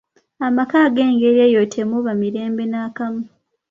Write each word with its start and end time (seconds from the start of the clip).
Amaka 0.47 0.77
ag'engeri 0.87 1.39
eyo 1.47 1.61
temuba 1.73 2.11
mirembe 2.21 2.63
n'akamu. 2.67 3.23